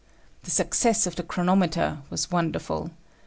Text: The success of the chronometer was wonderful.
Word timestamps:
The 0.41 0.49
success 0.49 1.05
of 1.05 1.15
the 1.15 1.21
chronometer 1.21 1.99
was 2.09 2.31
wonderful. 2.31 2.89